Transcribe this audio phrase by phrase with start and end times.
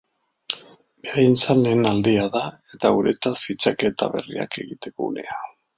[1.07, 2.43] Beraientzat lehen aldia da
[2.79, 5.43] eta guretzat fitxaketa berriak egiteko unea.